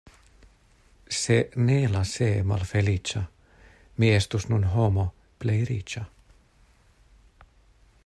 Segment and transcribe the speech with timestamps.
[1.19, 1.35] Se
[1.67, 3.23] ne la "se" malfeliĉa,
[4.01, 5.07] mi estus nun homo
[5.45, 6.07] plej riĉa.